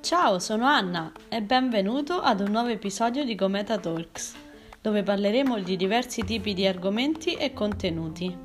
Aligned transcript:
Ciao, 0.00 0.38
sono 0.38 0.64
Anna 0.64 1.10
e 1.28 1.42
benvenuto 1.42 2.20
ad 2.20 2.38
un 2.38 2.52
nuovo 2.52 2.68
episodio 2.68 3.24
di 3.24 3.34
Cometa 3.34 3.78
Talks, 3.78 4.36
dove 4.80 5.02
parleremo 5.02 5.58
di 5.58 5.74
diversi 5.74 6.22
tipi 6.22 6.54
di 6.54 6.68
argomenti 6.68 7.34
e 7.34 7.52
contenuti. 7.52 8.38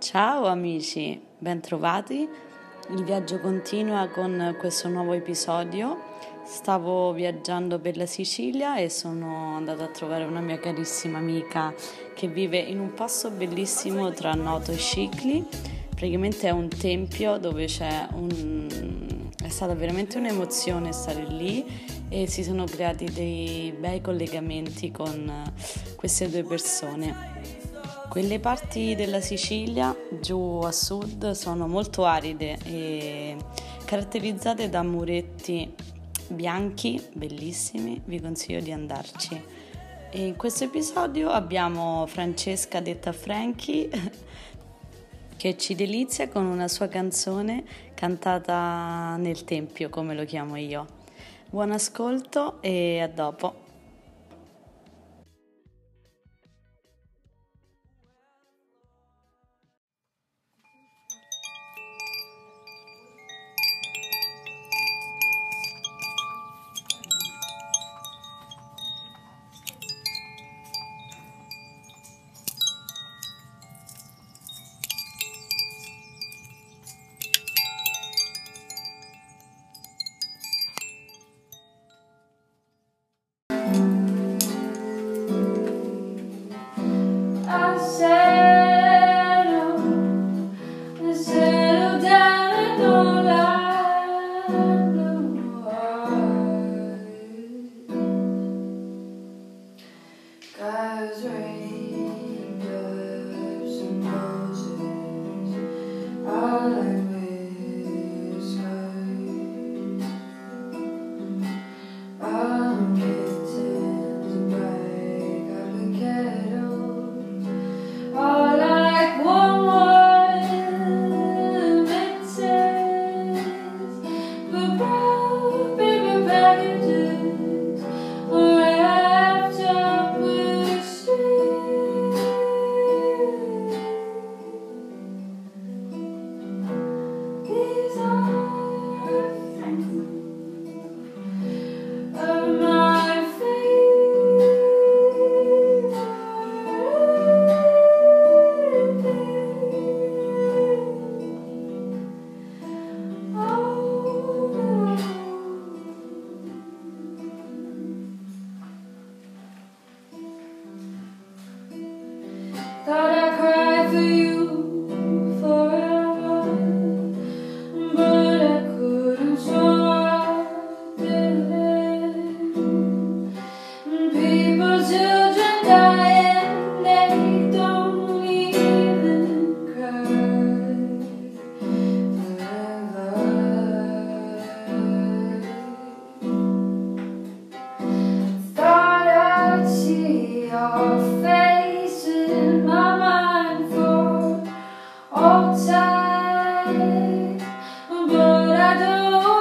Ciao 0.00 0.44
amici, 0.44 1.18
bentrovati. 1.38 2.49
Il 2.88 3.04
viaggio 3.04 3.38
continua 3.38 4.08
con 4.08 4.56
questo 4.58 4.88
nuovo 4.88 5.12
episodio. 5.12 6.08
Stavo 6.44 7.12
viaggiando 7.12 7.78
per 7.78 7.96
la 7.96 8.06
Sicilia 8.06 8.78
e 8.78 8.88
sono 8.88 9.54
andata 9.54 9.84
a 9.84 9.88
trovare 9.88 10.24
una 10.24 10.40
mia 10.40 10.58
carissima 10.58 11.18
amica 11.18 11.72
che 12.14 12.26
vive 12.26 12.58
in 12.58 12.80
un 12.80 12.92
posto 12.92 13.30
bellissimo 13.30 14.10
tra 14.10 14.32
Noto 14.32 14.72
e 14.72 14.76
Scicli. 14.76 15.46
Praticamente 15.88 16.48
è 16.48 16.50
un 16.50 16.68
tempio 16.68 17.38
dove 17.38 17.66
c'è 17.66 18.08
un... 18.12 19.28
è 19.40 19.48
stata 19.48 19.74
veramente 19.74 20.18
un'emozione 20.18 20.92
stare 20.92 21.24
lì 21.24 21.64
e 22.08 22.26
si 22.26 22.42
sono 22.42 22.64
creati 22.64 23.04
dei 23.04 23.72
bei 23.78 24.00
collegamenti 24.00 24.90
con 24.90 25.52
queste 25.94 26.28
due 26.28 26.42
persone. 26.42 27.59
Quelle 28.10 28.40
parti 28.40 28.96
della 28.96 29.20
Sicilia 29.20 29.96
giù 30.20 30.58
a 30.64 30.72
sud 30.72 31.30
sono 31.30 31.68
molto 31.68 32.04
aride 32.04 32.58
e 32.64 33.36
caratterizzate 33.84 34.68
da 34.68 34.82
muretti 34.82 35.72
bianchi, 36.26 37.00
bellissimi, 37.12 38.02
vi 38.06 38.20
consiglio 38.20 38.58
di 38.58 38.72
andarci. 38.72 39.40
E 40.10 40.26
in 40.26 40.34
questo 40.34 40.64
episodio 40.64 41.30
abbiamo 41.30 42.04
Francesca 42.08 42.80
detta 42.80 43.12
Frankie 43.12 43.88
che 45.36 45.56
ci 45.56 45.76
delizia 45.76 46.28
con 46.28 46.46
una 46.46 46.66
sua 46.66 46.88
canzone 46.88 47.62
cantata 47.94 49.14
nel 49.18 49.44
tempio, 49.44 49.88
come 49.88 50.16
lo 50.16 50.24
chiamo 50.24 50.56
io. 50.56 50.84
Buon 51.48 51.70
ascolto 51.70 52.60
e 52.60 52.98
a 53.00 53.06
dopo. 53.06 53.69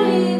free. 0.00 0.39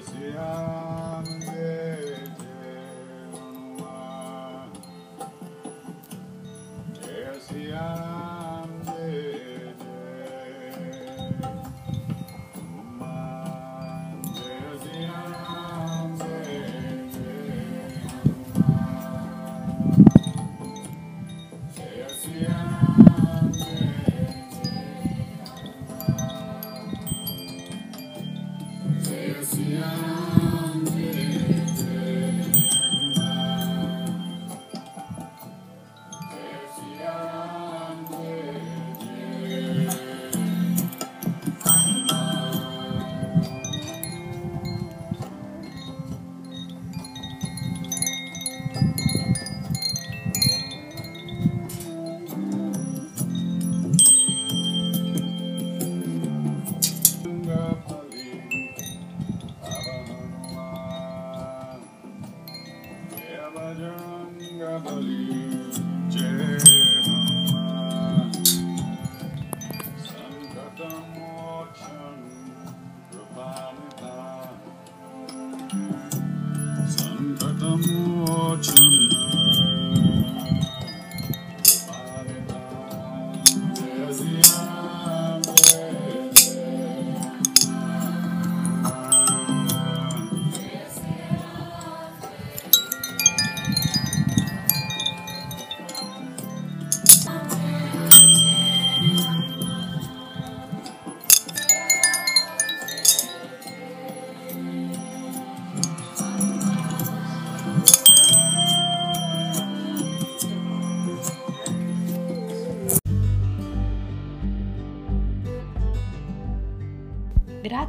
Christian. 0.00 1.39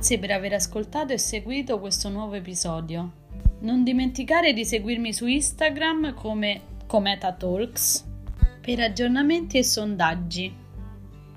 Grazie 0.02 0.18
per 0.18 0.32
aver 0.32 0.54
ascoltato 0.54 1.14
e 1.14 1.20
seguito 1.20 1.80
questo 1.80 2.10
nuovo 2.10 2.34
episodio. 2.34 3.12
Non 3.60 3.84
dimenticare 3.84 4.52
di 4.52 4.66
seguirmi 4.66 5.14
su 5.14 5.28
Instagram 5.28 6.16
come 6.16 6.62
Cometa 6.88 7.32
Talks 7.34 8.04
per 8.62 8.80
aggiornamenti 8.80 9.60
e 9.60 9.64
sondaggi. 9.64 10.52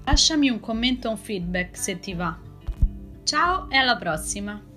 Lasciami 0.07 0.49
un 0.49 0.61
commento 0.61 1.09
o 1.09 1.11
un 1.11 1.19
feedback 1.19 1.77
se 1.77 2.01
ti 2.01 2.15
va. 2.15 2.39
Ciao 3.25 3.69
e 3.69 3.77
alla 3.77 3.99
prossima! 3.99 4.74